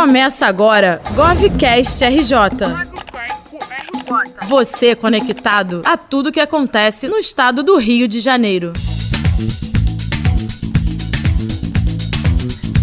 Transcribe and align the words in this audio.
Começa 0.00 0.46
agora 0.46 0.98
GovCast 1.14 2.02
RJ. 2.02 2.34
Você 4.48 4.94
conectado 4.94 5.82
a 5.84 5.94
tudo 5.94 6.32
que 6.32 6.40
acontece 6.40 7.06
no 7.06 7.18
estado 7.18 7.62
do 7.62 7.76
Rio 7.76 8.08
de 8.08 8.18
Janeiro. 8.18 8.72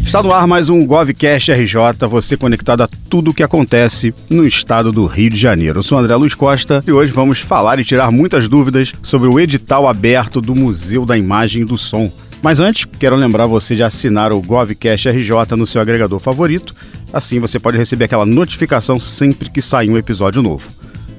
Está 0.06 0.22
no 0.22 0.32
ar 0.32 0.46
mais 0.46 0.70
um 0.70 0.86
GovCast 0.86 1.52
RJ, 1.54 2.08
você 2.08 2.38
conectado 2.38 2.84
a 2.84 2.90
tudo 3.10 3.32
o 3.32 3.34
que 3.34 3.42
acontece 3.42 4.14
no 4.30 4.46
estado 4.46 4.92
do 4.92 5.08
Rio 5.08 5.32
de 5.32 5.38
Janeiro. 5.38 5.80
Eu 5.80 5.84
sou 5.84 5.98
André 5.98 6.16
Luiz 6.16 6.36
Costa 6.36 6.84
e 6.86 6.92
hoje 6.92 7.12
vamos 7.12 7.40
falar 7.40 7.80
e 7.80 7.84
tirar 7.84 8.12
muitas 8.12 8.48
dúvidas 8.48 8.94
sobre 9.02 9.28
o 9.28 9.40
edital 9.40 9.88
aberto 9.88 10.40
do 10.40 10.54
Museu 10.54 11.04
da 11.04 11.18
Imagem 11.18 11.64
e 11.64 11.66
do 11.66 11.80
Som. 11.80 12.12
Mas 12.42 12.60
antes, 12.60 12.86
quero 12.86 13.16
lembrar 13.16 13.48
você 13.48 13.76
de 13.76 13.84
assinar 13.84 14.32
o 14.32 14.42
GovCast 14.42 15.10
RJ 15.10 15.56
no 15.58 15.66
seu 15.66 15.82
agregador 15.82 16.20
favorito, 16.20 16.76
assim 17.12 17.40
você 17.40 17.60
pode 17.60 17.78
receber 17.78 18.06
aquela 18.06 18.26
notificação 18.26 19.00
sempre 19.00 19.50
que 19.50 19.62
sair 19.62 19.90
um 19.90 19.98
episódio 19.98 20.42
novo. 20.42 20.68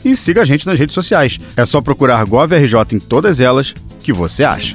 E 0.05 0.17
siga 0.17 0.43
a 0.43 0.45
gente 0.45 0.67
nas 0.67 0.79
redes 0.79 0.95
sociais, 0.95 1.39
é 1.57 1.67
só 1.67 1.81
procurar 1.81 2.25
GovRJ 2.25 2.75
em 2.93 2.99
todas 2.99 3.41
elas 3.41 3.75
que 4.03 4.13
você 4.13 4.45
acha. 4.45 4.75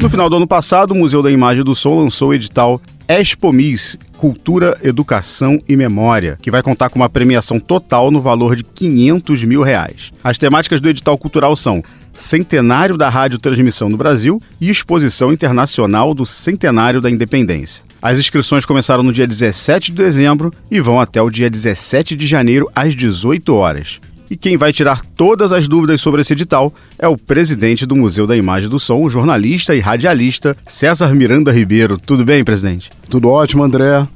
No 0.00 0.10
final 0.10 0.28
do 0.28 0.36
ano 0.36 0.48
passado, 0.48 0.90
o 0.90 0.96
Museu 0.96 1.22
da 1.22 1.30
Imagem 1.30 1.62
do 1.62 1.76
Som 1.76 2.00
lançou 2.00 2.30
o 2.30 2.34
edital 2.34 2.80
Expomis 3.08 3.96
Cultura, 4.16 4.76
Educação 4.82 5.58
e 5.68 5.76
Memória, 5.76 6.38
que 6.40 6.50
vai 6.50 6.62
contar 6.62 6.88
com 6.88 6.98
uma 6.98 7.08
premiação 7.08 7.60
total 7.60 8.10
no 8.10 8.20
valor 8.20 8.56
de 8.56 8.64
500 8.64 9.44
mil 9.44 9.62
reais. 9.62 10.10
As 10.22 10.38
temáticas 10.38 10.80
do 10.80 10.88
edital 10.88 11.16
cultural 11.18 11.54
são 11.54 11.84
Centenário 12.14 12.96
da 12.96 13.08
Radiotransmissão 13.08 13.88
no 13.88 13.96
Brasil 13.96 14.40
e 14.60 14.70
Exposição 14.70 15.32
Internacional 15.32 16.14
do 16.14 16.26
Centenário 16.26 17.00
da 17.00 17.10
Independência. 17.10 17.82
As 18.00 18.18
inscrições 18.18 18.66
começaram 18.66 19.02
no 19.02 19.12
dia 19.12 19.26
17 19.26 19.92
de 19.92 19.98
dezembro 19.98 20.52
e 20.70 20.80
vão 20.80 21.00
até 21.00 21.22
o 21.22 21.30
dia 21.30 21.48
17 21.48 22.16
de 22.16 22.26
janeiro 22.26 22.68
às 22.74 22.94
18 22.94 23.54
horas. 23.54 24.00
E 24.30 24.36
quem 24.36 24.56
vai 24.56 24.72
tirar 24.72 25.02
todas 25.14 25.52
as 25.52 25.68
dúvidas 25.68 26.00
sobre 26.00 26.22
esse 26.22 26.32
edital 26.32 26.72
é 26.98 27.06
o 27.06 27.18
presidente 27.18 27.84
do 27.84 27.94
Museu 27.94 28.26
da 28.26 28.34
Imagem 28.34 28.68
do 28.68 28.80
Som, 28.80 29.06
jornalista 29.08 29.74
e 29.74 29.78
radialista 29.78 30.56
César 30.66 31.14
Miranda 31.14 31.52
Ribeiro. 31.52 31.98
Tudo 31.98 32.24
bem, 32.24 32.42
presidente? 32.42 32.90
Tudo 33.10 33.28
ótimo, 33.28 33.62
André. 33.62 34.06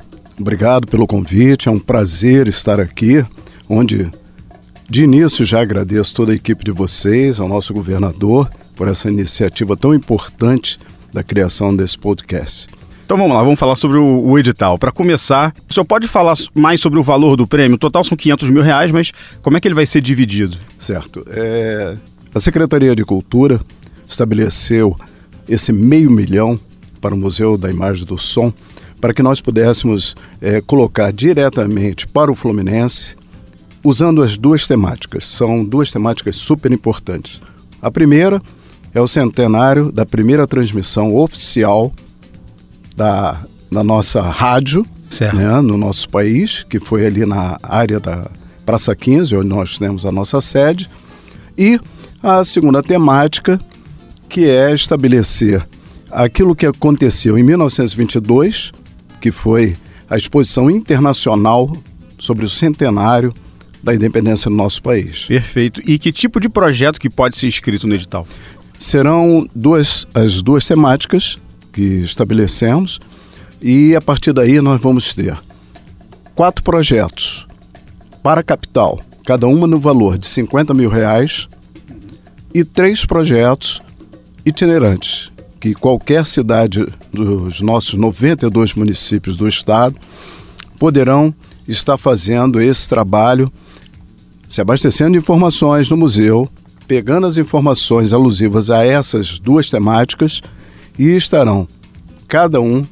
Obrigado 0.40 0.86
pelo 0.86 1.06
convite. 1.06 1.68
É 1.68 1.70
um 1.70 1.78
prazer 1.78 2.48
estar 2.48 2.80
aqui, 2.80 3.24
onde 3.68 4.10
de 4.88 5.02
início 5.02 5.44
já 5.44 5.60
agradeço 5.60 6.14
toda 6.14 6.32
a 6.32 6.34
equipe 6.34 6.64
de 6.64 6.70
vocês, 6.70 7.40
ao 7.40 7.48
nosso 7.48 7.74
governador, 7.74 8.48
por 8.74 8.88
essa 8.88 9.08
iniciativa 9.08 9.76
tão 9.76 9.94
importante 9.94 10.78
da 11.12 11.22
criação 11.22 11.74
desse 11.74 11.98
podcast. 11.98 12.68
Então 13.04 13.16
vamos 13.16 13.34
lá, 13.34 13.42
vamos 13.42 13.58
falar 13.58 13.76
sobre 13.76 13.98
o, 13.98 14.24
o 14.24 14.38
edital. 14.38 14.78
Para 14.78 14.90
começar, 14.92 15.54
o 15.68 15.72
senhor 15.72 15.84
pode 15.84 16.08
falar 16.08 16.34
mais 16.54 16.80
sobre 16.80 16.98
o 16.98 17.02
valor 17.02 17.36
do 17.36 17.46
prêmio? 17.46 17.76
O 17.76 17.78
total 17.78 18.04
são 18.04 18.16
500 18.16 18.50
mil 18.50 18.62
reais, 18.62 18.90
mas 18.90 19.12
como 19.42 19.56
é 19.56 19.60
que 19.60 19.68
ele 19.68 19.74
vai 19.74 19.86
ser 19.86 20.00
dividido? 20.00 20.56
Certo. 20.78 21.24
É, 21.28 21.96
a 22.34 22.40
Secretaria 22.40 22.94
de 22.94 23.04
Cultura 23.04 23.60
estabeleceu 24.06 24.96
esse 25.48 25.72
meio 25.72 26.10
milhão 26.10 26.58
para 27.00 27.14
o 27.14 27.18
Museu 27.18 27.56
da 27.56 27.70
Imagem 27.70 28.04
do 28.04 28.18
Som, 28.18 28.52
para 29.00 29.14
que 29.14 29.22
nós 29.22 29.40
pudéssemos 29.40 30.16
é, 30.40 30.60
colocar 30.60 31.12
diretamente 31.12 32.06
para 32.08 32.30
o 32.30 32.34
Fluminense, 32.34 33.16
usando 33.86 34.20
as 34.20 34.36
duas 34.36 34.66
temáticas. 34.66 35.26
São 35.26 35.64
duas 35.64 35.92
temáticas 35.92 36.34
super 36.34 36.72
importantes. 36.72 37.40
A 37.80 37.88
primeira 37.88 38.42
é 38.92 39.00
o 39.00 39.06
centenário 39.06 39.92
da 39.92 40.04
primeira 40.04 40.44
transmissão 40.46 41.14
oficial 41.14 41.92
da, 42.96 43.40
da 43.70 43.84
nossa 43.84 44.20
rádio 44.22 44.84
né, 45.32 45.60
no 45.60 45.78
nosso 45.78 46.08
país, 46.08 46.64
que 46.68 46.80
foi 46.80 47.06
ali 47.06 47.24
na 47.24 47.58
área 47.62 48.00
da 48.00 48.28
Praça 48.64 48.96
15, 48.96 49.36
onde 49.36 49.48
nós 49.48 49.78
temos 49.78 50.04
a 50.04 50.10
nossa 50.10 50.40
sede. 50.40 50.90
E 51.56 51.78
a 52.20 52.42
segunda 52.42 52.82
temática, 52.82 53.60
que 54.28 54.48
é 54.48 54.74
estabelecer 54.74 55.64
aquilo 56.10 56.56
que 56.56 56.66
aconteceu 56.66 57.38
em 57.38 57.44
1922, 57.44 58.72
que 59.20 59.30
foi 59.30 59.76
a 60.10 60.16
exposição 60.16 60.68
internacional 60.68 61.70
sobre 62.18 62.44
o 62.44 62.48
centenário 62.48 63.32
da 63.86 63.94
independência 63.94 64.50
do 64.50 64.56
nosso 64.56 64.82
país. 64.82 65.26
Perfeito. 65.26 65.80
E 65.88 65.96
que 65.96 66.10
tipo 66.10 66.40
de 66.40 66.48
projeto 66.48 66.98
que 66.98 67.08
pode 67.08 67.38
ser 67.38 67.46
inscrito 67.46 67.86
no 67.86 67.94
edital? 67.94 68.26
Serão 68.76 69.46
duas, 69.54 70.08
as 70.12 70.42
duas 70.42 70.66
temáticas 70.66 71.38
que 71.72 72.02
estabelecemos 72.02 72.98
e 73.62 73.94
a 73.94 74.00
partir 74.00 74.32
daí 74.32 74.60
nós 74.60 74.80
vamos 74.80 75.14
ter 75.14 75.38
quatro 76.34 76.64
projetos 76.64 77.46
para 78.24 78.40
a 78.40 78.44
capital, 78.44 79.00
cada 79.24 79.46
uma 79.46 79.68
no 79.68 79.78
valor 79.78 80.18
de 80.18 80.26
50 80.26 80.74
mil 80.74 80.90
reais 80.90 81.48
e 82.52 82.64
três 82.64 83.06
projetos 83.06 83.80
itinerantes 84.44 85.30
que 85.60 85.74
qualquer 85.74 86.26
cidade 86.26 86.84
dos 87.12 87.60
nossos 87.60 87.94
92 87.94 88.74
municípios 88.74 89.36
do 89.36 89.46
estado 89.46 89.96
poderão 90.76 91.32
estar 91.68 91.96
fazendo 91.96 92.60
esse 92.60 92.88
trabalho, 92.88 93.50
se 94.48 94.60
abastecendo 94.60 95.12
de 95.12 95.18
informações 95.18 95.90
no 95.90 95.96
museu, 95.96 96.48
pegando 96.86 97.26
as 97.26 97.36
informações 97.36 98.12
alusivas 98.12 98.70
a 98.70 98.84
essas 98.84 99.38
duas 99.38 99.70
temáticas 99.70 100.40
e 100.98 101.16
estarão 101.16 101.66
cada 102.28 102.60
um 102.60 102.84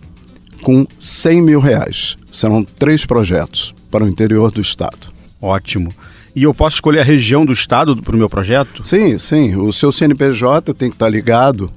com 0.63 0.87
100 0.99 1.43
mil 1.43 1.61
reais. 1.61 2.17
Serão 2.31 2.65
três 2.65 3.05
projetos 3.05 3.75
para 3.91 4.05
o 4.05 4.09
interior 4.09 4.51
do 4.51 4.61
estado. 4.61 5.13
Ótimo. 5.41 5.91
E 6.35 6.43
eu 6.43 6.53
posso 6.53 6.77
escolher 6.77 7.01
a 7.01 7.05
região 7.05 7.47
do 7.47 7.53
estado 7.53 7.97
para 8.03 8.15
o 8.15 8.19
meu 8.19 8.29
projeto? 8.29 8.85
Sim, 8.85 9.19
sim. 9.19 9.55
O 9.55 9.73
seu 9.73 9.93
CNPJ 9.93 10.75
tem 10.75 10.89
que 10.89 10.97
estar 10.97 11.09
ligado 11.09 11.71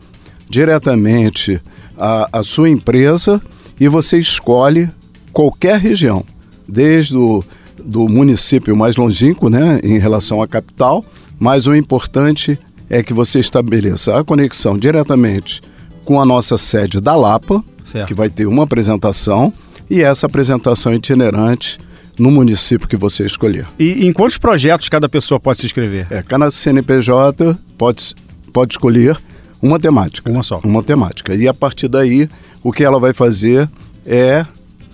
diretamente 0.50 1.62
à, 1.96 2.40
à 2.40 2.44
sua 2.44 2.70
empresa 2.70 3.40
e 3.80 3.88
você 3.88 4.18
escolhe 4.18 4.90
qualquer 5.32 5.80
região, 5.80 6.26
desde 6.68 7.16
o 7.16 7.44
do 7.88 8.08
município 8.10 8.76
mais 8.76 8.98
longínquo, 8.98 9.50
né, 9.50 9.80
em 9.82 9.98
relação 9.98 10.42
à 10.42 10.48
capital, 10.48 11.04
mas 11.40 11.68
o 11.68 11.74
importante 11.74 12.60
é 12.90 13.02
que 13.02 13.14
você 13.14 13.40
estabeleça 13.40 14.20
a 14.20 14.24
conexão 14.24 14.78
diretamente 14.78 15.62
com 16.04 16.20
a 16.22 16.26
nossa 16.26 16.58
sede 16.58 17.00
da 17.00 17.16
Lapa, 17.16 17.64
certo. 17.90 18.08
que 18.08 18.14
vai 18.14 18.30
ter 18.30 18.46
uma 18.46 18.64
apresentação, 18.64 19.54
e 19.90 20.02
essa 20.02 20.26
apresentação 20.26 20.94
itinerante 20.94 21.80
no 22.20 22.30
município 22.30 22.88
que 22.88 22.98
você 22.98 23.26
escolher. 23.26 23.66
E 23.80 24.06
em 24.06 24.12
quantos 24.12 24.38
projetos 24.38 24.90
cada 24.90 25.08
pessoa 25.08 25.40
pode 25.40 25.60
se 25.60 25.66
inscrever? 25.66 26.08
É, 26.10 26.22
cada 26.22 26.52
CNPJ 26.52 27.58
pode, 27.78 28.16
pode 28.52 28.74
escolher 28.74 29.18
uma 29.62 29.80
temática. 29.80 30.30
Uma 30.30 30.44
só. 30.44 30.60
Uma 30.64 30.84
temática. 30.84 31.36
E 31.36 31.48
a 31.48 31.54
partir 31.54 31.88
daí, 31.88 32.30
o 32.64 32.72
que 32.72 32.84
ela 32.84 33.00
vai 33.00 33.14
fazer 33.14 33.70
é 34.06 34.46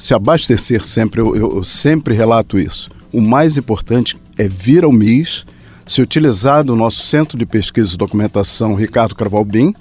se 0.03 0.13
abastecer 0.13 0.83
sempre. 0.83 1.21
Eu, 1.21 1.33
eu 1.33 1.63
sempre 1.63 2.13
relato 2.13 2.59
isso. 2.59 2.89
O 3.13 3.21
mais 3.21 3.55
importante 3.55 4.17
é 4.37 4.49
vir 4.49 4.83
ao 4.83 4.91
MIS, 4.91 5.45
se 5.87 6.01
utilizar 6.01 6.61
do 6.61 6.75
nosso 6.75 7.05
Centro 7.05 7.37
de 7.37 7.45
Pesquisa 7.45 7.93
e 7.93 7.97
Documentação 7.97 8.75
Ricardo 8.75 9.15
Carvalbim, 9.15 9.73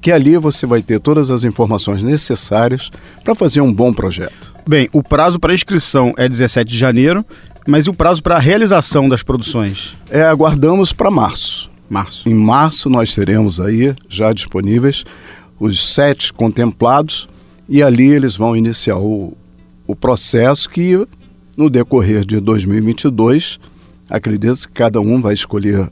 que 0.00 0.12
ali 0.12 0.36
você 0.36 0.64
vai 0.64 0.80
ter 0.80 1.00
todas 1.00 1.28
as 1.28 1.42
informações 1.42 2.04
necessárias 2.04 2.88
para 3.24 3.34
fazer 3.34 3.60
um 3.60 3.72
bom 3.72 3.92
projeto. 3.92 4.54
Bem, 4.64 4.88
o 4.92 5.02
prazo 5.02 5.40
para 5.40 5.52
inscrição 5.52 6.12
é 6.16 6.28
17 6.28 6.70
de 6.70 6.78
janeiro, 6.78 7.26
mas 7.66 7.86
e 7.86 7.90
o 7.90 7.94
prazo 7.94 8.22
para 8.22 8.36
a 8.36 8.40
realização 8.40 9.08
das 9.08 9.24
produções? 9.24 9.96
É, 10.08 10.22
aguardamos 10.22 10.92
para 10.92 11.10
março. 11.10 11.68
Março. 11.90 12.28
Em 12.28 12.34
março 12.34 12.88
nós 12.88 13.12
teremos 13.12 13.60
aí 13.60 13.92
já 14.08 14.32
disponíveis 14.32 15.04
os 15.58 15.94
sete 15.94 16.32
contemplados 16.32 17.28
e 17.68 17.82
ali 17.82 18.08
eles 18.08 18.36
vão 18.36 18.56
iniciar 18.56 18.98
o, 18.98 19.36
o 19.88 19.96
processo 19.96 20.68
que 20.68 21.04
no 21.56 21.70
decorrer 21.70 22.24
de 22.24 22.38
2022 22.38 23.58
acredito 24.08 24.68
que 24.68 24.74
cada 24.74 25.00
um 25.00 25.20
vai 25.20 25.32
escolher 25.32 25.88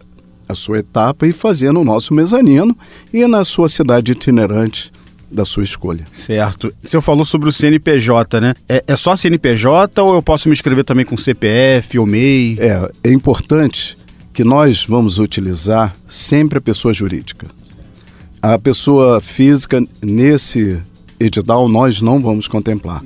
a 0.49 0.55
sua 0.55 0.79
etapa 0.79 1.27
e 1.27 1.33
fazendo 1.33 1.81
o 1.81 1.85
nosso 1.85 2.15
mezanino 2.15 2.77
e 3.13 3.27
na 3.27 3.43
sua 3.43 3.69
cidade 3.69 4.13
itinerante 4.13 4.93
da 5.31 5.45
sua 5.45 5.65
escolha. 5.65 6.05
Certo. 6.13 6.73
O 6.85 6.89
senhor 6.89 7.03
falou 7.03 7.25
sobre 7.25 7.49
o 7.49 7.53
CNPJ, 7.53 8.41
né? 8.41 8.55
É, 8.69 8.85
é 8.87 8.97
só 8.97 9.17
CNPJ 9.17 10.01
ou 10.01 10.15
eu 10.15 10.23
posso 10.23 10.49
me 10.49 10.53
inscrever 10.53 10.85
também 10.85 11.05
com 11.05 11.17
CPF 11.17 11.99
ou 11.99 12.07
MEI? 12.07 12.59
É, 12.61 12.93
é 13.09 13.13
importante 13.13 13.97
que 14.33 14.45
nós 14.45 14.85
vamos 14.85 15.19
utilizar 15.19 15.97
sempre 16.07 16.59
a 16.59 16.61
pessoa 16.61 16.95
jurídica. 16.95 17.49
A 18.41 18.59
pessoa 18.59 19.21
física, 19.21 19.83
nesse 20.05 20.79
edital, 21.19 21.69
nós 21.69 22.01
não 22.01 22.21
vamos 22.21 22.47
contemplar. 22.47 23.03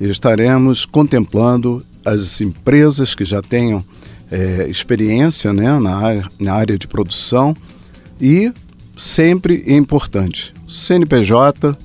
Estaremos 0.00 0.86
contemplando 0.86 1.84
as 2.04 2.40
empresas 2.40 3.14
que 3.14 3.24
já 3.24 3.42
tenham 3.42 3.84
é, 4.30 4.66
experiência 4.68 5.52
né, 5.52 5.78
na, 5.78 5.96
área, 5.96 6.24
na 6.38 6.54
área 6.54 6.78
de 6.78 6.86
produção 6.86 7.54
e 8.20 8.52
sempre 8.96 9.62
é 9.66 9.74
importante, 9.74 10.54
CNPJ, 10.68 11.76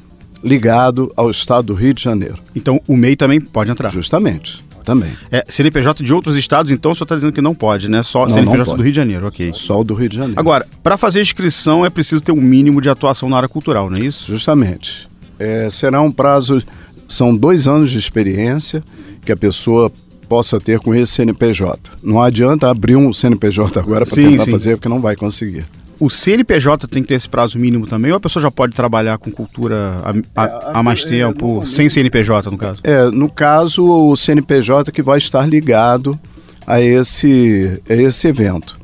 ligado 0.44 1.12
ao 1.16 1.30
estado 1.30 1.68
do 1.68 1.74
Rio 1.74 1.94
de 1.94 2.04
Janeiro. 2.04 2.38
Então 2.56 2.80
o 2.88 2.96
MEI 2.96 3.16
também 3.16 3.42
pode 3.42 3.72
entrar? 3.72 3.90
Justamente. 3.90 4.64
Também. 4.84 5.14
É, 5.32 5.44
CNPJ 5.50 6.04
de 6.04 6.14
outros 6.14 6.38
estados, 6.38 6.72
então, 6.72 6.92
o 6.92 6.96
senhor 6.96 7.06
está 7.06 7.16
dizendo 7.16 7.34
que 7.34 7.42
não 7.42 7.56
pode, 7.56 7.90
né? 7.90 8.04
Só 8.04 8.22
Não, 8.22 8.30
CNPJ 8.30 8.70
não 8.70 8.78
do 8.78 8.84
Rio 8.84 8.92
de 8.92 8.96
Janeiro, 8.96 9.26
ok. 9.26 9.52
Só 9.52 9.82
o 9.82 9.84
do 9.84 9.96
Rio 9.96 10.08
de 10.08 10.16
Janeiro. 10.16 10.40
Agora, 10.40 10.68
para 10.84 10.96
fazer 10.96 11.22
inscrição 11.22 11.84
é 11.84 11.90
preciso 11.90 12.22
ter 12.22 12.32
um 12.32 12.40
mínimo 12.40 12.80
de 12.80 12.88
atuação 12.88 13.28
na 13.28 13.38
área 13.38 13.50
cultural, 13.50 13.90
não 13.90 13.98
é 13.98 14.02
isso? 14.02 14.26
Justamente. 14.28 15.08
É, 15.40 15.68
será 15.72 16.02
um 16.02 16.12
prazo, 16.12 16.62
são 17.07 17.36
dois 17.36 17.68
anos 17.68 17.92
de 17.92 17.98
experiência 18.00 18.84
que 19.25 19.31
a 19.31 19.38
pessoa 19.38 19.92
possa 20.30 20.60
ter 20.60 20.80
com 20.80 20.94
esse 20.96 21.13
CNPJ. 21.13 21.80
Não 22.04 22.22
adianta 22.22 22.69
abrir 22.69 22.96
um 22.96 23.13
CNPJ 23.13 23.80
agora 23.80 24.06
para 24.06 24.16
tentar 24.16 24.46
sim. 24.46 24.52
fazer, 24.52 24.75
porque 24.78 24.90
não 24.90 25.00
vai 25.00 25.16
conseguir. 25.16 25.66
O 26.00 26.10
CNPJ 26.10 26.88
tem 26.88 27.02
que 27.04 27.07
ter 27.10 27.16
esse 27.16 27.30
prazo 27.30 27.57
mínimo 27.57 27.88
também, 27.88 28.12
ou 28.12 28.18
a 28.18 28.19
pessoa 28.19 28.44
já 28.44 28.52
pode 28.52 28.74
trabalhar 28.74 29.18
com 29.18 29.31
cultura 29.31 30.02
há, 30.36 30.44
há- 30.44 30.80
há 30.80 30.84
mais 30.84 31.06
é, 31.06 31.10
tempo, 31.10 31.46
normalmente- 31.46 31.74
sem 31.74 31.88
CNPJ, 31.90 32.50
no 32.52 32.57
caso? 32.57 32.81
É, 32.84 33.10
no 33.12 33.30
caso, 33.30 33.86
o 33.86 34.16
CNPJ 34.16 34.92
que 34.92 35.02
vai 35.02 35.18
estar 35.19 35.48
ligado 35.48 36.19
a 36.68 36.81
esse, 36.81 37.81
a 37.90 37.94
esse 37.94 38.28
evento. 38.28 38.78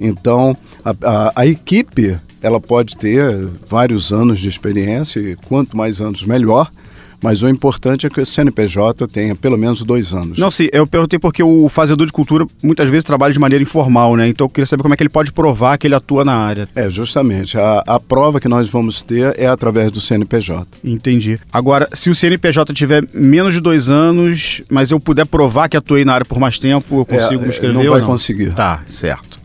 Então, 0.00 0.56
a, 0.84 0.90
a- 1.02 1.32
a 1.36 1.46
equipe 1.46 2.16
ela 2.40 2.60
pode 2.60 2.96
ter 2.96 3.48
vários 3.68 4.12
anos 4.12 4.38
de 4.40 4.48
experiência, 4.48 5.20
e 5.20 5.36
quanto 5.36 5.76
mais 5.76 6.00
anos, 6.00 6.22
melhor. 6.24 6.70
Mas 7.22 7.40
o 7.42 7.48
importante 7.48 8.06
é 8.06 8.10
que 8.10 8.20
o 8.20 8.26
CNPJ 8.26 9.06
tenha 9.06 9.34
pelo 9.36 9.56
menos 9.56 9.82
dois 9.84 10.12
anos. 10.12 10.38
Não, 10.38 10.50
sim, 10.50 10.68
eu 10.72 10.86
perguntei 10.86 11.18
porque 11.18 11.42
o 11.42 11.68
fazedor 11.68 12.04
de 12.06 12.12
cultura 12.12 12.44
muitas 12.62 12.88
vezes 12.88 13.04
trabalha 13.04 13.32
de 13.32 13.38
maneira 13.38 13.62
informal, 13.62 14.16
né? 14.16 14.26
Então 14.28 14.44
eu 14.46 14.48
queria 14.48 14.66
saber 14.66 14.82
como 14.82 14.92
é 14.92 14.96
que 14.96 15.02
ele 15.04 15.08
pode 15.10 15.32
provar 15.32 15.78
que 15.78 15.86
ele 15.86 15.94
atua 15.94 16.24
na 16.24 16.34
área. 16.34 16.68
É, 16.74 16.90
justamente. 16.90 17.56
A, 17.56 17.82
a 17.86 18.00
prova 18.00 18.40
que 18.40 18.48
nós 18.48 18.68
vamos 18.68 19.02
ter 19.02 19.38
é 19.38 19.46
através 19.46 19.92
do 19.92 20.00
CNPJ. 20.00 20.66
Entendi. 20.84 21.38
Agora, 21.52 21.88
se 21.92 22.10
o 22.10 22.14
CNPJ 22.14 22.74
tiver 22.74 23.04
menos 23.14 23.54
de 23.54 23.60
dois 23.60 23.88
anos, 23.88 24.60
mas 24.70 24.90
eu 24.90 24.98
puder 24.98 25.24
provar 25.26 25.68
que 25.68 25.76
atuei 25.76 26.04
na 26.04 26.14
área 26.14 26.24
por 26.26 26.38
mais 26.40 26.58
tempo, 26.58 27.00
eu 27.00 27.04
consigo 27.04 27.42
É, 27.42 27.44
me 27.44 27.48
inscrever 27.48 27.74
não 27.84 27.90
vai 27.90 28.00
não? 28.00 28.06
conseguir. 28.08 28.52
Tá, 28.52 28.82
certo. 28.88 29.38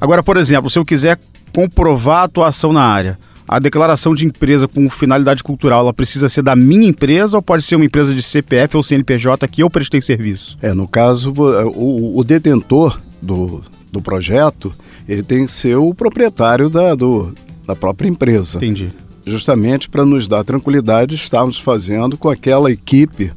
Agora, 0.00 0.22
por 0.22 0.36
exemplo, 0.36 0.68
se 0.68 0.78
eu 0.78 0.84
quiser 0.84 1.18
comprovar 1.54 2.18
a 2.18 2.24
atuação 2.24 2.72
na 2.72 2.82
área, 2.82 3.18
a 3.56 3.58
declaração 3.58 4.14
de 4.14 4.24
empresa 4.24 4.66
com 4.66 4.88
finalidade 4.90 5.42
cultural, 5.42 5.80
ela 5.80 5.92
precisa 5.92 6.28
ser 6.28 6.42
da 6.42 6.56
minha 6.56 6.88
empresa 6.88 7.36
ou 7.36 7.42
pode 7.42 7.62
ser 7.62 7.76
uma 7.76 7.84
empresa 7.84 8.14
de 8.14 8.22
CPF 8.22 8.76
ou 8.76 8.82
CNPJ 8.82 9.46
que 9.48 9.62
eu 9.62 9.70
prestei 9.70 10.00
serviço? 10.00 10.56
É, 10.62 10.72
no 10.72 10.86
caso, 10.88 11.32
vo- 11.32 11.50
o, 11.74 12.18
o 12.18 12.24
detentor 12.24 12.98
do, 13.20 13.60
do 13.90 14.00
projeto, 14.00 14.72
ele 15.08 15.22
tem 15.22 15.46
que 15.46 15.52
ser 15.52 15.76
o 15.76 15.94
proprietário 15.94 16.68
da, 16.70 16.94
do, 16.94 17.34
da 17.66 17.74
própria 17.76 18.08
empresa. 18.08 18.58
Entendi. 18.58 18.90
Justamente 19.24 19.88
para 19.88 20.04
nos 20.04 20.26
dar 20.26 20.42
tranquilidade, 20.44 21.14
estamos 21.14 21.58
fazendo 21.58 22.16
com 22.16 22.28
aquela 22.28 22.72
equipe 22.72 23.30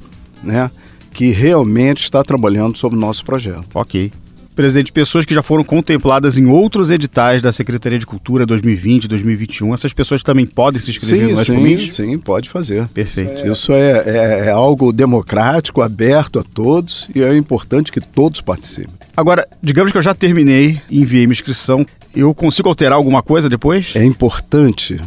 né, 0.44 0.72
que 1.14 1.32
realmente 1.32 2.00
está 2.00 2.24
trabalhando 2.24 2.78
sobre 2.78 2.98
o 2.98 3.00
nosso 3.02 3.24
projeto. 3.24 3.68
Ok. 3.76 4.12
Presidente, 4.56 4.92
pessoas 4.92 5.26
que 5.26 5.34
já 5.36 5.44
foram 5.44 5.64
contempladas 5.66 6.38
em 6.38 6.46
outros 6.46 6.90
editais 6.90 7.42
da 7.42 7.52
Secretaria 7.52 8.00
de 8.00 8.06
Cultura 8.06 8.46
2020, 8.46 9.06
2021, 9.08 9.74
essas 9.74 9.92
pessoas 9.92 10.24
também 10.24 10.46
podem 10.46 10.82
se 10.82 10.92
inscrever 10.92 11.36
Sim, 11.36 11.54
no 11.54 11.78
sim, 11.80 11.88
sim, 11.88 12.18
pode 12.18 12.50
fazer. 12.50 12.88
Perfeito. 12.88 13.46
Isso 13.46 13.74
é, 13.74 14.04
é- 14.06 14.46
é 14.48 14.52
algo 14.52 14.94
democrático, 14.94 15.82
aberto 15.82 16.40
a 16.40 16.44
todos 16.44 17.10
e 17.14 17.22
é 17.22 17.36
importante 17.36 17.92
que 17.92 18.00
todos 18.00 18.40
participem. 18.40 18.94
Agora, 19.18 19.46
digamos 19.62 19.92
que 19.92 19.98
eu 19.98 20.02
já 20.02 20.14
terminei 20.14 20.80
enviei 20.90 21.26
minha 21.28 21.34
inscrição. 21.34 21.86
Eu 22.16 22.34
consigo 22.34 22.70
alterar 22.70 22.94
alguma 22.94 23.22
coisa 23.22 23.50
depois? 23.50 23.92
É 23.94 24.06
importante 24.06 24.98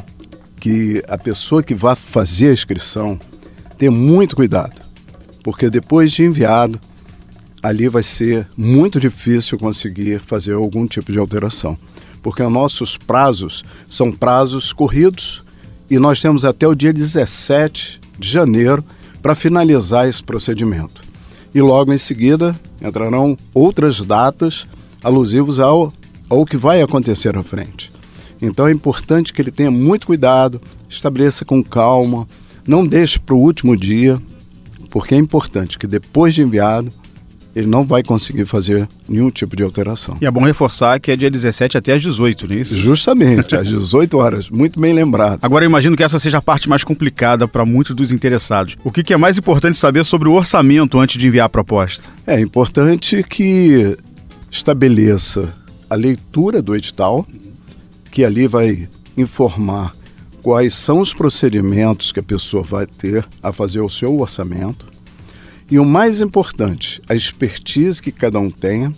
que 0.61 1.03
a 1.09 1.17
pessoa 1.17 1.63
que 1.63 1.75
vai 1.75 1.97
fazer 1.97 2.51
a 2.51 2.53
inscrição 2.53 3.19
tenha 3.79 3.91
muito 3.91 4.37
cuidado, 4.37 4.75
porque 5.43 5.71
depois 5.71 6.13
de 6.13 6.25
enviado, 6.25 6.79
ali 7.63 7.89
vai 7.89 8.03
ser 8.03 8.47
muito 8.57 9.01
difícil 9.01 9.59
conseguir 9.59 10.21
fazer 10.21 10.55
algum 10.55 10.87
tipo 10.87 11.13
de 11.13 11.19
alteração, 11.19 11.77
porque 12.23 12.43
os 12.43 12.53
nossos 12.53 12.97
prazos 12.97 13.65
são 13.89 14.13
prazos 14.13 14.73
corridos 14.73 15.43
e 15.91 15.99
nós 15.99 16.21
temos 16.21 16.45
até 16.45 16.67
o 16.67 16.75
dia 16.75 16.93
17 16.93 18.01
de 18.19 18.29
janeiro 18.29 18.85
para 19.23 19.35
finalizar 19.35 20.09
esse 20.09 20.23
procedimento. 20.23 21.03
E 21.55 21.61
logo 21.61 21.93
em 21.93 21.99
seguida 21.99 22.59
entrarão 22.81 23.37
outras 23.53 24.01
datas 24.01 24.67
alusivas 25.03 25.59
ao, 25.59 25.93
ao 26.29 26.45
que 26.45 26.57
vai 26.57 26.83
acontecer 26.83 27.37
à 27.37 27.43
frente. 27.43 27.91
Então 28.41 28.69
é 28.69 28.73
importante 28.73 29.33
que 29.33 29.43
ele 29.43 29.51
tenha 29.51 29.71
muito 29.71 30.07
cuidado, 30.07 30.61
estabeleça 30.89 31.45
com 31.45 31.63
calma, 31.63 32.29
não 32.67 32.87
deixe 32.87 33.19
para 33.19 33.35
o 33.35 33.41
último 33.41 33.77
dia, 33.77 34.21
porque 34.91 35.15
é 35.15 35.19
importante 35.19 35.79
que 35.79 35.87
depois 35.87 36.35
de 36.35 36.43
enviado 36.43 36.93
ele 37.59 37.67
não 37.67 37.85
vai 37.85 38.03
conseguir 38.05 38.47
fazer 38.47 38.89
nenhum 39.09 39.31
tipo 39.31 39.57
de 39.57 39.65
alteração. 39.65 40.17
E 40.21 40.27
é 40.27 40.31
bom 40.31 40.45
reforçar 40.45 41.01
que 41.01 41.11
é 41.11 41.17
dia 41.17 41.29
17 41.31 41.77
até 41.77 41.95
às 41.95 42.03
18, 42.03 42.47
não 42.47 42.55
é 42.55 42.61
isso? 42.61 42.77
Justamente, 42.77 43.57
às 43.57 43.67
18 43.69 44.17
horas, 44.17 44.49
muito 44.49 44.81
bem 44.81 44.93
lembrado. 44.93 45.41
Agora 45.43 45.65
eu 45.65 45.69
imagino 45.69 45.97
que 45.97 46.05
essa 46.05 46.21
seja 46.21 46.39
a 46.39 46.43
parte 46.43 46.69
mais 46.69 46.85
complicada 46.85 47.49
para 47.49 47.65
muitos 47.65 47.97
dos 47.97 48.13
interessados. 48.13 48.77
O 48.85 48.93
que 48.93 49.03
que 49.03 49.13
é 49.13 49.17
mais 49.17 49.37
importante 49.37 49.77
saber 49.77 50.05
sobre 50.05 50.29
o 50.29 50.35
orçamento 50.35 50.99
antes 51.01 51.19
de 51.21 51.27
enviar 51.27 51.47
a 51.47 51.49
proposta? 51.49 52.05
É 52.27 52.41
importante 52.41 53.25
que 53.29 53.97
estabeleça 54.51 55.53
a 55.91 55.95
leitura 55.97 56.63
do 56.63 56.77
edital, 56.77 57.27
que 58.13 58.25
ali 58.25 58.47
vai 58.47 58.89
informar 59.17 59.93
quais 60.43 60.75
são 60.75 61.01
os 61.01 61.13
procedimentos 61.13 62.13
que 62.13 62.21
a 62.21 62.23
pessoa 62.23 62.63
vai 62.63 62.87
ter 62.87 63.27
a 63.43 63.53
fazer 63.53 63.81
o 63.81 63.89
seu 63.89 64.21
orçamento. 64.21 64.87
E 65.71 65.79
o 65.79 65.85
mais 65.85 66.23
importante, 66.23 67.03
a 67.09 67.15
expertise 67.15 68.01
que 68.01 68.11
cada 68.11 68.39
um 68.39 68.51
tenha 68.51 68.91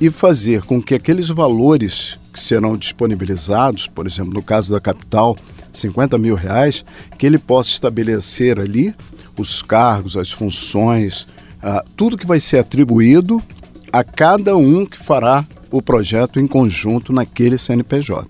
e 0.00 0.10
fazer 0.10 0.62
com 0.62 0.80
que 0.80 0.94
aqueles 0.94 1.28
valores 1.28 2.16
que 2.32 2.40
serão 2.40 2.76
disponibilizados, 2.76 3.88
por 3.88 4.06
exemplo, 4.06 4.32
no 4.32 4.42
caso 4.42 4.72
da 4.72 4.80
capital, 4.80 5.36
50 5.72 6.16
mil 6.16 6.36
reais, 6.36 6.84
que 7.18 7.26
ele 7.26 7.38
possa 7.38 7.70
estabelecer 7.70 8.60
ali 8.60 8.94
os 9.36 9.60
cargos, 9.60 10.16
as 10.16 10.30
funções, 10.30 11.26
ah, 11.60 11.84
tudo 11.96 12.16
que 12.16 12.26
vai 12.26 12.38
ser 12.38 12.58
atribuído 12.58 13.42
a 13.92 14.04
cada 14.04 14.56
um 14.56 14.86
que 14.86 14.98
fará 14.98 15.44
o 15.68 15.82
projeto 15.82 16.38
em 16.38 16.46
conjunto 16.46 17.12
naquele 17.12 17.58
CNPJ. 17.58 18.28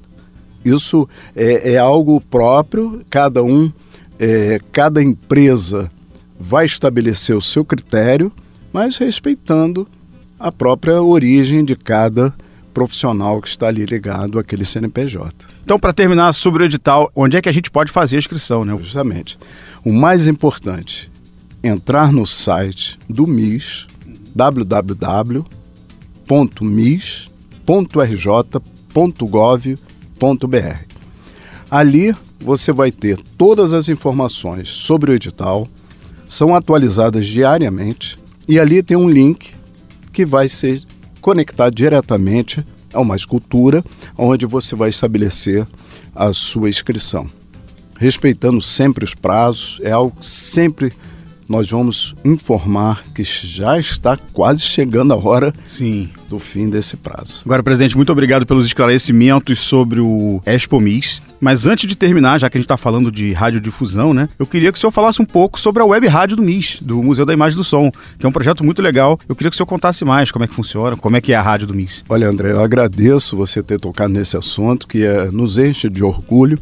Isso 0.64 1.06
é, 1.36 1.72
é 1.72 1.78
algo 1.78 2.18
próprio, 2.18 3.02
cada 3.10 3.42
um, 3.42 3.70
é, 4.18 4.58
cada 4.72 5.02
empresa 5.02 5.90
vai 6.38 6.64
estabelecer 6.64 7.36
o 7.36 7.42
seu 7.42 7.64
critério, 7.64 8.32
mas 8.72 8.96
respeitando 8.96 9.88
a 10.38 10.52
própria 10.52 11.02
origem 11.02 11.64
de 11.64 11.74
cada 11.74 12.32
profissional 12.72 13.42
que 13.42 13.48
está 13.48 13.66
ali 13.66 13.84
ligado 13.84 14.38
àquele 14.38 14.64
CNPJ. 14.64 15.46
Então, 15.64 15.80
para 15.80 15.92
terminar 15.92 16.32
sobre 16.32 16.62
o 16.62 16.66
edital, 16.66 17.10
onde 17.14 17.36
é 17.36 17.42
que 17.42 17.48
a 17.48 17.52
gente 17.52 17.70
pode 17.70 17.90
fazer 17.90 18.14
a 18.16 18.20
inscrição, 18.20 18.64
né? 18.64 18.76
Justamente. 18.78 19.36
O 19.84 19.92
mais 19.92 20.28
importante, 20.28 21.10
entrar 21.62 22.12
no 22.12 22.24
site 22.24 22.96
do 23.08 23.26
MIS, 23.26 23.88
www.mis.rj.gov.br. 24.34 25.38
Ali 31.70 32.16
você 32.40 32.72
vai 32.72 32.90
ter 32.92 33.18
todas 33.36 33.74
as 33.74 33.88
informações 33.88 34.68
sobre 34.68 35.10
o 35.10 35.14
edital, 35.14 35.66
são 36.28 36.54
atualizadas 36.54 37.26
diariamente 37.26 38.18
e 38.48 38.60
ali 38.60 38.82
tem 38.82 38.96
um 38.96 39.08
link 39.08 39.52
que 40.12 40.24
vai 40.24 40.48
ser 40.48 40.82
conectado 41.20 41.74
diretamente 41.74 42.64
ao 42.92 43.04
Mais 43.04 43.24
Cultura, 43.24 43.84
onde 44.16 44.46
você 44.46 44.74
vai 44.74 44.90
estabelecer 44.90 45.66
a 46.14 46.32
sua 46.32 46.68
inscrição. 46.68 47.28
Respeitando 47.98 48.62
sempre 48.62 49.04
os 49.04 49.14
prazos, 49.14 49.80
é 49.82 49.90
algo 49.90 50.16
que 50.18 50.26
sempre 50.26 50.92
nós 51.48 51.70
vamos 51.70 52.14
informar 52.24 53.02
que 53.14 53.24
já 53.24 53.78
está 53.78 54.16
quase 54.32 54.60
chegando 54.60 55.14
a 55.14 55.16
hora 55.16 55.52
Sim. 55.64 56.10
do 56.28 56.38
fim 56.38 56.68
desse 56.68 56.96
prazo. 56.96 57.42
Agora, 57.44 57.62
presidente, 57.62 57.96
muito 57.96 58.12
obrigado 58.12 58.44
pelos 58.44 58.66
esclarecimentos 58.66 59.60
sobre 59.60 60.00
o 60.00 60.42
Expomis. 60.46 61.22
Mas 61.40 61.66
antes 61.66 61.88
de 61.88 61.94
terminar, 61.94 62.38
já 62.38 62.50
que 62.50 62.58
a 62.58 62.60
gente 62.60 62.64
está 62.64 62.76
falando 62.76 63.12
de 63.12 63.32
radiodifusão, 63.32 64.12
né? 64.12 64.28
Eu 64.38 64.46
queria 64.46 64.72
que 64.72 64.78
o 64.78 64.80
senhor 64.80 64.90
falasse 64.90 65.22
um 65.22 65.24
pouco 65.24 65.58
sobre 65.58 65.80
a 65.80 65.86
web 65.86 66.06
rádio 66.08 66.36
do 66.36 66.42
MIS, 66.42 66.80
do 66.82 67.00
Museu 67.00 67.24
da 67.24 67.32
Imagem 67.32 67.56
do 67.56 67.62
Som, 67.62 67.92
que 68.18 68.26
é 68.26 68.28
um 68.28 68.32
projeto 68.32 68.64
muito 68.64 68.82
legal. 68.82 69.18
Eu 69.28 69.36
queria 69.36 69.50
que 69.50 69.54
o 69.54 69.56
senhor 69.56 69.66
contasse 69.66 70.04
mais 70.04 70.32
como 70.32 70.44
é 70.44 70.48
que 70.48 70.54
funciona, 70.54 70.96
como 70.96 71.16
é 71.16 71.20
que 71.20 71.32
é 71.32 71.36
a 71.36 71.42
rádio 71.42 71.68
do 71.68 71.74
MIS. 71.74 72.04
Olha, 72.08 72.28
André, 72.28 72.50
eu 72.50 72.60
agradeço 72.60 73.36
você 73.36 73.62
ter 73.62 73.78
tocado 73.78 74.12
nesse 74.12 74.36
assunto 74.36 74.88
que 74.88 75.04
é, 75.04 75.30
nos 75.30 75.58
enche 75.58 75.88
de 75.88 76.02
orgulho. 76.02 76.58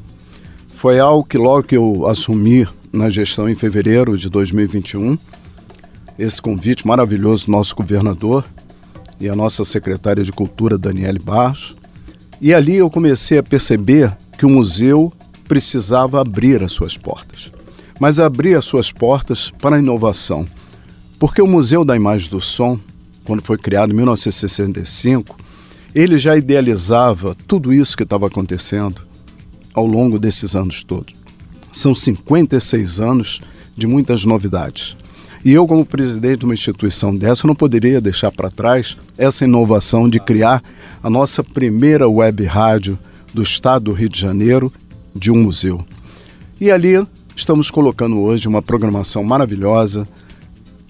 Foi 0.74 1.00
algo 1.00 1.24
que 1.24 1.38
logo 1.38 1.62
que 1.62 1.76
eu 1.76 2.06
assumi 2.06 2.68
na 2.92 3.10
gestão 3.10 3.48
em 3.48 3.54
fevereiro 3.54 4.16
de 4.16 4.28
2021, 4.28 5.18
esse 6.18 6.40
convite 6.40 6.86
maravilhoso 6.86 7.46
do 7.46 7.52
nosso 7.52 7.74
governador 7.74 8.44
e 9.20 9.28
a 9.28 9.34
nossa 9.36 9.64
secretária 9.64 10.22
de 10.24 10.32
Cultura, 10.32 10.78
Daniele 10.78 11.18
Barros. 11.18 11.76
E 12.40 12.52
ali 12.52 12.76
eu 12.76 12.90
comecei 12.90 13.38
a 13.38 13.42
perceber 13.42 14.16
que 14.38 14.46
o 14.46 14.50
museu 14.50 15.12
precisava 15.48 16.20
abrir 16.20 16.62
as 16.62 16.72
suas 16.72 16.96
portas. 16.96 17.50
mas 17.98 18.20
abrir 18.20 18.56
as 18.56 18.64
suas 18.64 18.92
portas 18.92 19.50
para 19.50 19.76
a 19.76 19.78
inovação. 19.78 20.46
Porque 21.18 21.40
o 21.40 21.46
Museu 21.46 21.84
da 21.84 21.96
Imagem 21.96 22.28
do 22.28 22.40
Som, 22.40 22.78
quando 23.24 23.42
foi 23.42 23.56
criado 23.56 23.92
em 23.92 23.96
1965, 23.96 25.36
ele 25.94 26.18
já 26.18 26.36
idealizava 26.36 27.34
tudo 27.46 27.72
isso 27.72 27.96
que 27.96 28.02
estava 28.02 28.26
acontecendo 28.26 29.02
ao 29.72 29.86
longo 29.86 30.18
desses 30.18 30.54
anos 30.54 30.84
todos. 30.84 31.14
São 31.72 31.94
56 31.94 33.00
anos 33.00 33.40
de 33.76 33.86
muitas 33.86 34.24
novidades. 34.24 34.96
E 35.44 35.52
eu, 35.52 35.66
como 35.66 35.86
presidente 35.86 36.40
de 36.40 36.44
uma 36.44 36.54
instituição 36.54 37.14
dessa, 37.14 37.46
não 37.46 37.54
poderia 37.54 38.00
deixar 38.00 38.32
para 38.32 38.50
trás 38.50 38.96
essa 39.16 39.44
inovação 39.44 40.08
de 40.08 40.18
criar 40.18 40.62
a 41.02 41.08
nossa 41.08 41.44
primeira 41.44 42.08
web 42.08 42.44
rádio 42.44 42.98
do 43.32 43.42
estado 43.42 43.84
do 43.84 43.92
Rio 43.92 44.08
de 44.08 44.20
Janeiro 44.20 44.72
de 45.14 45.30
um 45.30 45.42
museu. 45.42 45.80
E 46.60 46.70
ali 46.70 47.06
estamos 47.36 47.70
colocando 47.70 48.18
hoje 48.20 48.48
uma 48.48 48.62
programação 48.62 49.22
maravilhosa, 49.22 50.08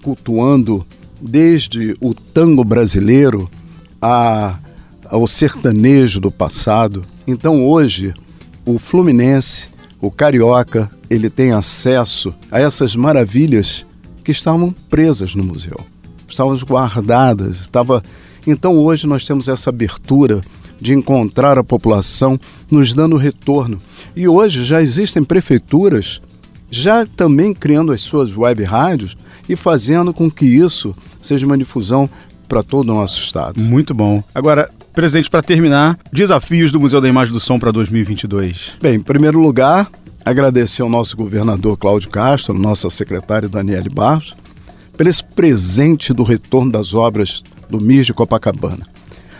cultuando 0.01 0.85
desde 1.21 1.95
o 1.99 2.13
tango 2.13 2.63
brasileiro 2.63 3.49
a, 4.01 4.57
ao 5.05 5.27
sertanejo 5.27 6.19
do 6.19 6.31
passado. 6.31 7.03
Então 7.27 7.67
hoje 7.67 8.13
o 8.65 8.79
Fluminense, 8.79 9.69
o 9.99 10.11
carioca, 10.11 10.89
ele 11.09 11.29
tem 11.29 11.51
acesso 11.51 12.33
a 12.51 12.59
essas 12.59 12.95
maravilhas 12.95 13.85
que 14.23 14.31
estavam 14.31 14.73
presas 14.89 15.33
no 15.35 15.43
museu, 15.43 15.79
estavam 16.27 16.55
guardadas, 16.57 17.61
estava. 17.61 18.03
Então 18.45 18.77
hoje 18.77 19.07
nós 19.07 19.25
temos 19.25 19.47
essa 19.47 19.69
abertura 19.69 20.41
de 20.79 20.93
encontrar 20.93 21.57
a 21.57 21.63
população 21.63 22.39
nos 22.69 22.93
dando 22.93 23.17
retorno. 23.17 23.79
E 24.15 24.27
hoje 24.27 24.63
já 24.63 24.81
existem 24.81 25.23
prefeituras 25.23 26.21
já 26.69 27.05
também 27.05 27.53
criando 27.53 27.91
as 27.91 28.01
suas 28.01 28.35
web 28.35 28.63
rádios 28.63 29.15
e 29.47 29.55
fazendo 29.55 30.13
com 30.13 30.29
que 30.29 30.45
isso 30.45 30.93
seja 31.21 31.45
uma 31.45 31.57
difusão 31.57 32.09
para 32.47 32.63
todo 32.63 32.89
o 32.89 32.93
nosso 32.93 33.21
estado. 33.21 33.59
Muito 33.59 33.93
bom. 33.93 34.23
Agora, 34.33 34.69
presidente, 34.97 35.29
para 35.29 35.43
terminar, 35.43 35.95
desafios 36.11 36.71
do 36.71 36.79
Museu 36.79 36.99
da 36.99 37.07
Imagem 37.07 37.31
do 37.31 37.39
Som 37.39 37.59
para 37.59 37.71
2022. 37.71 38.77
Bem, 38.81 38.95
em 38.95 38.99
primeiro 38.99 39.39
lugar, 39.39 39.91
agradecer 40.25 40.81
ao 40.81 40.89
nosso 40.89 41.15
governador 41.15 41.77
Cláudio 41.77 42.09
Castro, 42.09 42.57
nossa 42.57 42.89
secretária 42.89 43.47
Daniele 43.47 43.89
Barros, 43.89 44.35
pelo 44.97 45.07
esse 45.07 45.23
presente 45.23 46.13
do 46.13 46.23
retorno 46.23 46.71
das 46.71 46.95
obras 46.95 47.43
do 47.69 47.79
MIS 47.79 48.07
de 48.07 48.13
Copacabana. 48.15 48.87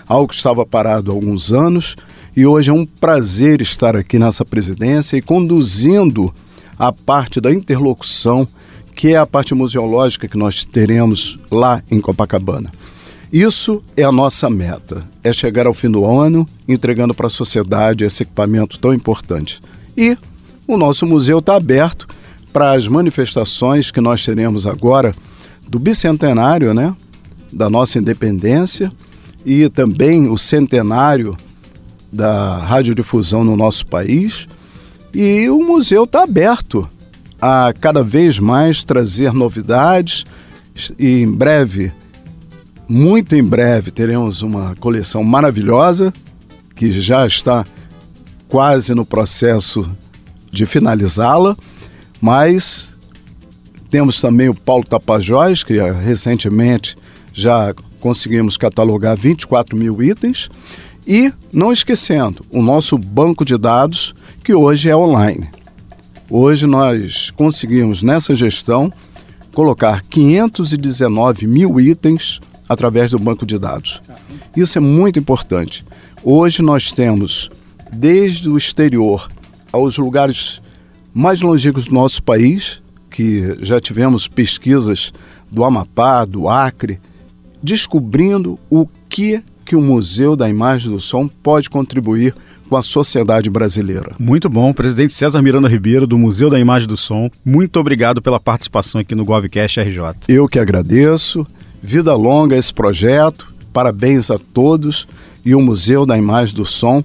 Algo 0.07 0.27
que 0.27 0.35
estava 0.35 0.63
parado 0.63 1.09
há 1.09 1.15
alguns 1.15 1.51
anos 1.51 1.95
e 2.35 2.45
hoje 2.45 2.69
é 2.69 2.73
um 2.73 2.85
prazer 2.85 3.59
estar 3.59 3.95
aqui 3.95 4.19
nessa 4.19 4.45
presidência 4.45 5.17
e 5.17 5.23
conduzindo 5.23 6.31
a 6.77 6.91
parte 6.93 7.41
da 7.41 7.51
interlocução, 7.51 8.47
que 8.95 9.07
é 9.13 9.17
a 9.17 9.25
parte 9.25 9.55
museológica 9.55 10.27
que 10.27 10.37
nós 10.37 10.63
teremos 10.65 11.39
lá 11.49 11.81
em 11.89 11.99
Copacabana. 11.99 12.69
Isso 13.31 13.83
é 13.95 14.03
a 14.03 14.11
nossa 14.11 14.49
meta, 14.49 15.03
é 15.23 15.33
chegar 15.33 15.67
ao 15.67 15.73
fim 15.73 15.91
do 15.91 16.05
ano 16.05 16.47
entregando 16.67 17.13
para 17.13 17.27
a 17.27 17.29
sociedade 17.29 18.05
esse 18.05 18.23
equipamento 18.23 18.79
tão 18.79 18.93
importante. 18.93 19.59
E 19.95 20.17
o 20.67 20.77
nosso 20.77 21.05
museu 21.05 21.39
está 21.39 21.55
aberto 21.55 22.07
para 22.53 22.71
as 22.71 22.87
manifestações 22.87 23.91
que 23.91 23.99
nós 23.99 24.23
teremos 24.23 24.65
agora 24.65 25.13
do 25.67 25.77
bicentenário, 25.77 26.73
né, 26.73 26.95
da 27.51 27.69
nossa 27.69 27.99
independência 27.99 28.91
e 29.45 29.69
também 29.69 30.29
o 30.29 30.37
centenário 30.37 31.37
da 32.11 32.57
radiodifusão 32.57 33.43
no 33.43 33.55
nosso 33.57 33.85
país. 33.85 34.47
E 35.13 35.49
o 35.49 35.59
museu 35.59 36.05
está 36.05 36.23
aberto 36.23 36.87
a 37.41 37.73
cada 37.79 38.03
vez 38.03 38.39
mais 38.39 38.83
trazer 38.83 39.33
novidades 39.33 40.25
e 40.97 41.21
em 41.21 41.31
breve, 41.31 41.91
muito 42.87 43.35
em 43.35 43.43
breve, 43.43 43.91
teremos 43.91 44.41
uma 44.41 44.75
coleção 44.75 45.23
maravilhosa 45.23 46.13
que 46.75 46.91
já 46.91 47.25
está 47.25 47.65
quase 48.47 48.93
no 48.93 49.05
processo 49.05 49.89
de 50.51 50.65
finalizá-la, 50.65 51.57
mas 52.21 52.95
temos 53.89 54.21
também 54.21 54.49
o 54.49 54.55
Paulo 54.55 54.85
Tapajós, 54.85 55.63
que 55.63 55.79
recentemente 55.91 56.95
já 57.33 57.73
conseguimos 57.99 58.57
catalogar 58.57 59.17
24 59.17 59.75
mil 59.75 60.01
itens, 60.01 60.49
e 61.05 61.31
não 61.53 61.71
esquecendo 61.71 62.45
o 62.51 62.61
nosso 62.61 62.97
banco 62.97 63.45
de 63.45 63.57
dados, 63.57 64.13
que 64.43 64.53
hoje 64.53 64.89
é 64.89 64.95
online. 64.95 65.49
Hoje 66.29 66.67
nós 66.67 67.31
conseguimos 67.31 68.03
nessa 68.03 68.35
gestão 68.35 68.91
colocar 69.53 70.01
519 70.03 71.47
mil 71.47 71.79
itens 71.79 72.41
através 72.67 73.11
do 73.11 73.19
banco 73.19 73.45
de 73.45 73.57
dados. 73.57 74.01
Isso 74.55 74.77
é 74.77 74.81
muito 74.81 75.19
importante. 75.19 75.85
Hoje 76.23 76.61
nós 76.61 76.91
temos, 76.91 77.49
desde 77.91 78.49
o 78.49 78.57
exterior 78.57 79.29
aos 79.71 79.97
lugares 79.97 80.61
mais 81.13 81.41
longínquos 81.41 81.85
do 81.85 81.93
nosso 81.93 82.21
país, 82.21 82.81
que 83.09 83.57
já 83.61 83.79
tivemos 83.79 84.27
pesquisas 84.27 85.13
do 85.49 85.63
Amapá, 85.63 86.25
do 86.25 86.49
Acre, 86.49 86.99
descobrindo 87.61 88.59
o 88.69 88.87
que 89.09 89.41
que 89.65 89.75
o 89.75 89.81
Museu 89.81 90.35
da 90.35 90.47
Imagem 90.47 90.89
do 90.89 90.99
Som 91.01 91.27
pode 91.27 91.69
contribuir 91.69 92.33
com 92.69 92.77
a 92.77 92.83
sociedade 92.83 93.49
brasileira. 93.49 94.15
Muito 94.19 94.49
bom, 94.49 94.71
presidente 94.73 95.13
César 95.13 95.41
Miranda 95.41 95.67
Ribeiro 95.67 96.07
do 96.07 96.17
Museu 96.17 96.49
da 96.49 96.59
Imagem 96.59 96.87
do 96.87 96.95
Som. 96.95 97.29
Muito 97.43 97.77
obrigado 97.79 98.21
pela 98.21 98.39
participação 98.39 99.01
aqui 99.01 99.13
no 99.15 99.25
Govcast 99.25 99.79
RJ. 99.79 100.01
Eu 100.27 100.47
que 100.47 100.59
agradeço. 100.59 101.45
Vida 101.81 102.15
longa 102.15 102.55
esse 102.55 102.73
projeto. 102.73 103.47
Parabéns 103.71 104.31
a 104.31 104.39
todos 104.39 105.07
e 105.45 105.53
o 105.53 105.61
Museu 105.61 106.05
da 106.05 106.17
Imagem 106.17 106.55
do 106.55 106.65
Som 106.65 107.03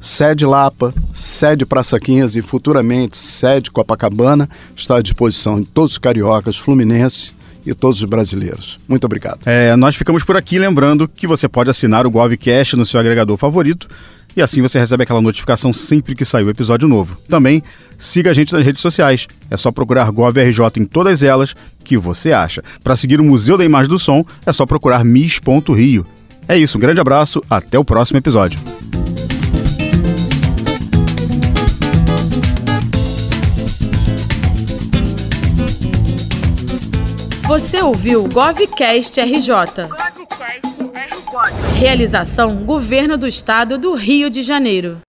Sede 0.00 0.46
Lapa, 0.46 0.94
sede 1.12 1.66
Praça 1.66 1.98
15 1.98 2.38
e 2.38 2.42
futuramente 2.42 3.16
sede 3.16 3.72
Copacabana 3.72 4.48
está 4.76 4.98
à 4.98 5.02
disposição 5.02 5.60
de 5.60 5.66
todos 5.66 5.92
os 5.92 5.98
cariocas, 5.98 6.56
fluminenses 6.56 7.34
e 7.66 7.74
todos 7.74 8.00
os 8.00 8.08
brasileiros. 8.08 8.78
Muito 8.86 9.04
obrigado. 9.04 9.40
É, 9.46 9.74
nós 9.74 9.96
ficamos 9.96 10.22
por 10.22 10.36
aqui 10.36 10.60
lembrando 10.60 11.08
que 11.08 11.26
você 11.26 11.48
pode 11.48 11.70
assinar 11.70 12.06
o 12.06 12.10
Govcast 12.10 12.76
no 12.76 12.86
seu 12.86 13.00
agregador 13.00 13.36
favorito 13.36 13.88
e 14.36 14.42
assim 14.42 14.60
você 14.60 14.78
recebe 14.78 15.02
aquela 15.02 15.20
notificação 15.20 15.72
sempre 15.72 16.14
que 16.14 16.24
sair 16.24 16.44
o 16.44 16.50
episódio 16.50 16.86
novo. 16.86 17.16
Também 17.28 17.62
siga 17.98 18.30
a 18.30 18.34
gente 18.34 18.52
nas 18.52 18.64
redes 18.64 18.82
sociais. 18.82 19.26
É 19.50 19.56
só 19.56 19.72
procurar 19.72 20.10
GovRJ 20.10 20.60
em 20.76 20.84
todas 20.84 21.22
elas 21.22 21.54
que 21.82 21.96
você 21.96 22.32
acha. 22.32 22.62
Para 22.84 22.96
seguir 22.96 23.18
o 23.18 23.24
Museu 23.24 23.56
da 23.56 23.64
Imagem 23.64 23.88
do 23.88 23.98
Som, 23.98 24.24
é 24.44 24.52
só 24.52 24.66
procurar 24.66 25.04
mis.rio. 25.04 26.06
É 26.46 26.56
isso, 26.56 26.76
um 26.76 26.80
grande 26.80 27.00
abraço, 27.00 27.42
até 27.48 27.78
o 27.78 27.84
próximo 27.84 28.18
episódio. 28.18 28.60
Você 37.46 37.80
ouviu 37.80 38.24
o 38.24 38.28
Govcast 38.28 39.20
RJ. 39.20 40.05
Realização 41.78 42.64
Governo 42.64 43.18
do 43.18 43.26
Estado 43.26 43.76
do 43.76 43.92
Rio 43.92 44.30
de 44.30 44.42
Janeiro. 44.42 45.05